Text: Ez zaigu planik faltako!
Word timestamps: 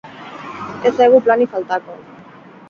Ez 0.91 0.93
zaigu 1.01 1.19
planik 1.29 1.53
faltako! 1.53 1.99